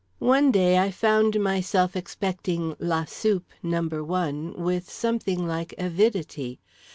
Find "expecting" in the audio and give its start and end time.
1.95-2.75